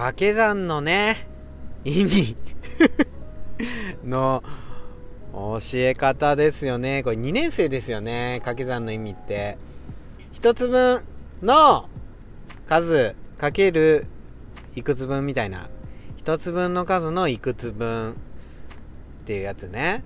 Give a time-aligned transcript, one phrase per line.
[0.00, 1.28] 掛け算のね
[1.84, 2.34] 意味。
[4.02, 4.42] の
[5.34, 7.02] 教え方ですよね。
[7.02, 9.58] これ2年生ですよね掛け算の意味って。
[10.32, 11.02] 1つ分
[11.42, 11.90] の
[12.66, 14.06] 数かける
[14.74, 15.68] いくつ分みたいな。
[16.24, 18.14] 1つ分の数のいくつ分っ
[19.26, 20.02] ていうやつね、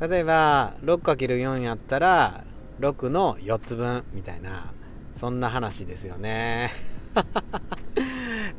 [0.00, 2.44] うん、例えば 6×4 やったら
[2.80, 4.72] 6の4つ分みたいな。
[5.14, 6.72] そんな話ですよね。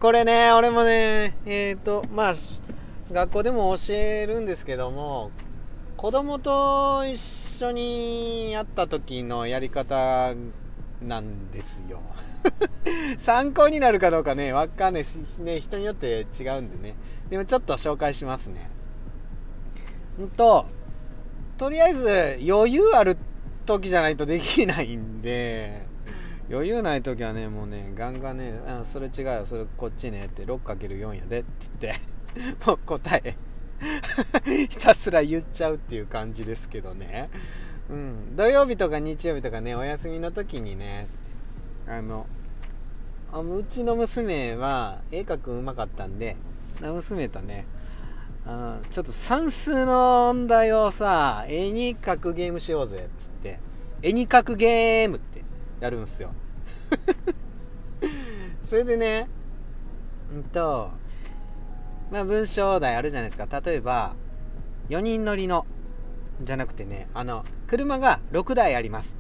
[0.03, 2.33] これね俺もねえっ、ー、とまあ
[3.13, 5.31] 学校でも教えるんですけども
[5.95, 10.35] 子供と一緒にやった時のやり方
[11.01, 12.01] なんですよ。
[13.17, 16.95] 参考になるかどうかねわかんないしね人によって違うんでね。
[17.29, 18.69] でもちょっと紹介しますね。
[20.21, 20.65] んと
[21.57, 23.15] とりあえず余裕ある
[23.65, 25.92] 時じゃないとできないんで
[26.53, 31.95] 余裕ない時はねもうねガンガンねあそれ違うよそれこっちねって 6×4 やでっつって。
[32.65, 33.35] もう答え。
[34.69, 37.29] ひたすら言っちゃうっていう感じですけどね。
[37.89, 38.35] うん。
[38.35, 41.07] 土曜日とか日曜日とかねお休みの時にね
[41.87, 42.27] あの
[43.33, 46.35] うちの娘は絵描くうまかったんで
[46.79, 47.65] 娘とね
[48.45, 53.59] あちょっと算数の問題をさ絵に描くゲームしようぜっつって。
[54.03, 55.43] 絵に描くゲームって
[55.79, 56.33] やるんすよ。
[58.65, 59.27] それでね
[60.33, 60.91] うんと
[62.11, 63.61] まあ文章題あるじゃないですか。
[63.61, 64.15] 例えば
[64.89, 65.65] 4人乗りの
[66.41, 69.15] じゃなくてねあの車が6台あります、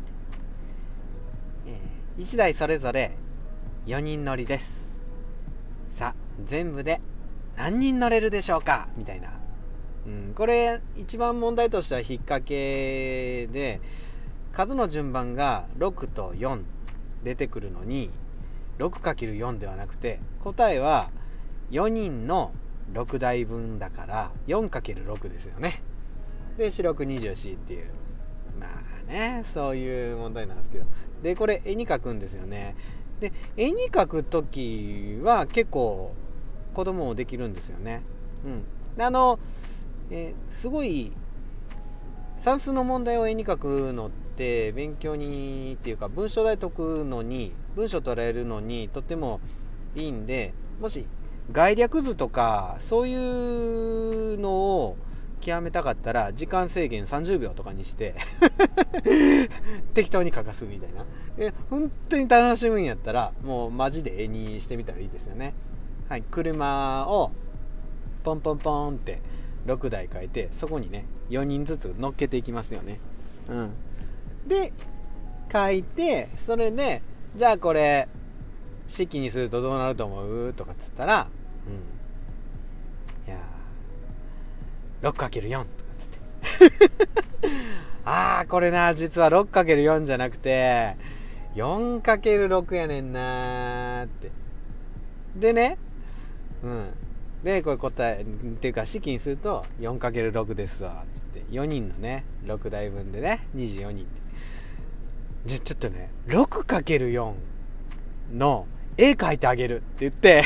[1.65, 3.15] えー、1台それぞれ
[3.85, 4.89] 4人乗りです。
[5.89, 7.01] さあ全部で
[7.55, 8.87] 何人乗れるでしょうか？
[8.97, 9.29] みたいな、
[10.07, 13.79] うん、これ一番問題としては引っ掛けで
[14.51, 16.61] 数の順番が6と4
[17.23, 18.09] 出てくるのに
[18.79, 21.09] 6×4 ではなくて答えは
[21.71, 22.51] 4人の
[22.93, 25.81] 6台分だから 4×6 ですよね。
[26.57, 27.87] で四六二十四っていう。
[28.59, 30.85] まあねそういう問題なんですけど。
[31.23, 32.75] でこれ絵に描くんですよね。
[33.19, 36.13] で絵に描く時は結構
[36.73, 38.01] 子供もできるんですよね。
[38.45, 39.03] うん。
[39.03, 39.39] あの、
[40.11, 41.11] えー、すごい
[42.39, 49.39] 算数の問題を絵に描くのって勉強にっていうか文章題解くのに文章捉えるのにとっても
[49.95, 51.05] いいんでもし
[51.51, 54.97] 概略図とかそういうのを
[55.41, 58.15] 極めたかったら時間制限30秒とかにして
[59.93, 61.05] 適当に書かすみたいな。
[61.37, 65.53] で本当に楽しむんやったらもうマジで絵にしてみたらいいですよね。
[66.07, 67.31] はい車を
[68.23, 69.19] ポンポンポンって
[69.67, 72.99] 6台書いてそこにね4人ずつ乗っけていきますよね。
[73.49, 73.71] うん。
[74.47, 74.73] で
[75.51, 77.01] 書いてそれで
[77.35, 78.07] じゃあこれ
[78.87, 81.27] 式にするとどうなると思うとかっつったら
[81.67, 83.31] うん。
[83.31, 83.39] いや
[85.01, 85.67] 6×4 とか
[85.99, 86.19] つって。
[88.05, 90.97] ああこれな実は 6×4 じゃなくて
[91.55, 94.31] 4×6 やねんなーって。
[95.35, 95.77] でね
[96.63, 96.89] うん。
[97.43, 101.43] でこれ答えっていうか式にすると 4×6 ですわつって。
[101.51, 104.22] 4人のね6台分でね24人って。
[105.45, 107.33] じゃちょっとね 6×4
[108.33, 108.65] の
[108.97, 110.43] 絵描いてあげるって言って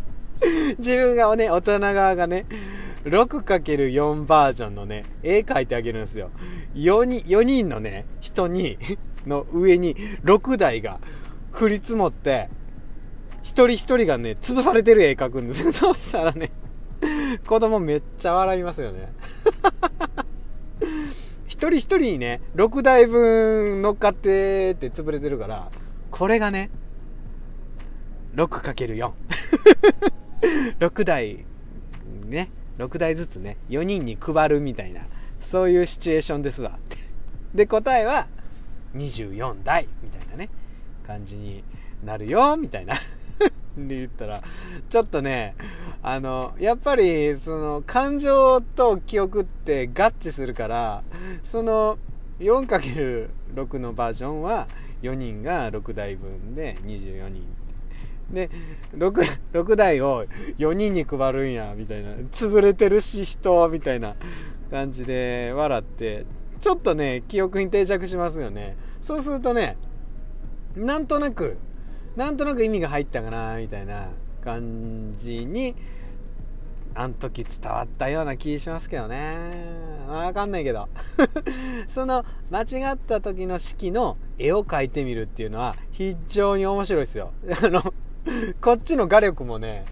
[0.78, 2.46] 自分がね大人側がね
[3.04, 6.30] 6×4 バージョンのね、絵描いてあげるんですよ。
[6.74, 8.78] 4人、4人のね、人に、
[9.26, 9.94] の上に
[10.24, 11.00] 6台が
[11.52, 12.48] 降り積もって、
[13.42, 15.72] 一人一人がね、潰されてる絵描くんですよ。
[15.72, 16.50] そうしたらね、
[17.46, 19.12] 子供めっちゃ笑いますよね。
[21.58, 25.70] 一人一人にね、6台分乗っかってって潰れてるから、
[26.12, 26.70] これがね、
[28.36, 29.10] 6×4。
[30.78, 31.44] 6台
[32.26, 35.00] ね、6台ずつね4人に配るみたいな
[35.40, 36.78] そういうシチュエーションですわ
[37.54, 38.28] で答えは
[38.94, 40.48] 24台みたいなね
[41.04, 41.64] 感じに
[42.04, 42.94] なるよみたいな
[43.86, 44.42] 言ったら
[44.88, 45.54] ちょっとね
[46.02, 51.02] あのやっぱりその感情と記憶って合致するから
[51.44, 51.98] その
[52.40, 54.68] 4×6 のバージョンは
[55.02, 57.46] 4人が6台分で24人。
[58.30, 58.50] で
[58.94, 60.26] 6, 6台を
[60.58, 62.10] 4人に配るんやみたいな。
[62.32, 64.16] 潰れてるし人みたいな
[64.70, 66.26] 感じで笑って。
[66.60, 68.76] ちょっとね記憶に定着しますよね。
[69.00, 69.76] そうするとね
[70.76, 71.56] なんとなく
[72.18, 74.08] なんとなく意味が入ったかなみたいな
[74.42, 75.76] 感じに
[76.92, 79.54] あん時伝わったような気しますけどね。
[80.08, 80.88] わかんないけど。
[81.88, 87.30] その間違った時の式の絵を描いてみるっていうのは非常に面白いですよ。
[87.62, 87.80] あの
[88.60, 89.84] こっちの画力もね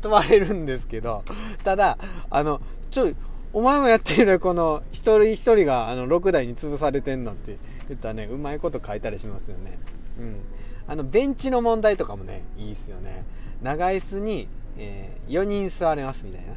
[0.00, 1.22] 問われるんですけど。
[1.64, 1.98] ただ
[2.30, 3.16] あのちょい
[3.52, 7.58] お前もやってるこの一人一人があの6台に潰されてんのって
[7.88, 9.78] 言ったらねうまいこと書いたりしますよね。
[10.18, 10.36] うん。
[10.86, 13.24] あのベンチの問題とかもねいいっすよね。
[13.62, 16.56] 長椅子に、えー、4人座れますみたいな、うん。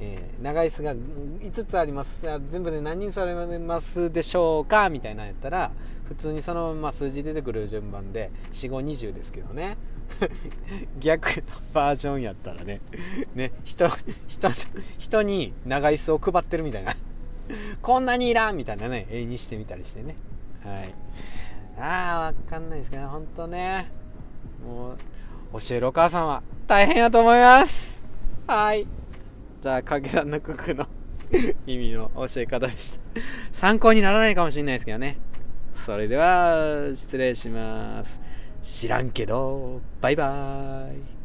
[0.00, 2.24] えー、長椅子が5つあります。
[2.46, 5.72] 全部で何人座れますでしょうかみたいなやったら
[6.08, 9.76] 普通にそのまま数字出てくる順番で4520ですけどね。
[11.00, 11.42] 逆の
[11.72, 12.80] バージョンやったらね。
[13.34, 13.88] ね人
[14.28, 14.50] 人
[14.98, 16.96] 人に長椅子を配ってるみたいな。
[17.82, 20.14] こんなにいらんみたいなね絵にしてみたりしてね。
[20.64, 20.94] はい。
[21.78, 23.90] ああわかんないですけど本当ね。
[24.64, 28.02] もう教えるお母さんは大変やと思います。
[28.46, 28.86] はい。
[29.62, 30.86] じゃあ影さんの九九の
[31.66, 32.98] 意味の教え方でした。
[33.52, 35.18] 参考にならないかもしれないですけどね。
[35.74, 38.20] それでは失礼します。
[38.62, 41.15] 知らんけどバイバーイ。